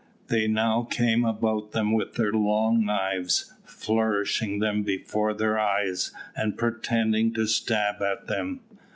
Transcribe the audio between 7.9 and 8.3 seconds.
at